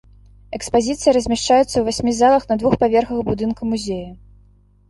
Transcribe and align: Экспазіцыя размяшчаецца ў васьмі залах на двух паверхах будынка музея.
Экспазіцыя 0.57 1.13
размяшчаецца 1.17 1.71
ў 1.77 1.83
васьмі 1.89 2.13
залах 2.21 2.47
на 2.53 2.57
двух 2.65 2.73
паверхах 2.85 3.23
будынка 3.29 3.61
музея. 3.75 4.09